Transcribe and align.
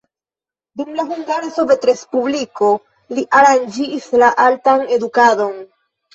Dum 0.79 0.95
la 0.99 1.03
Hungara 1.09 1.51
Sovetrespubliko 1.57 2.71
li 3.19 3.27
aranĝis 3.43 4.09
la 4.25 4.33
altan 4.49 4.85
edukadon. 4.99 5.55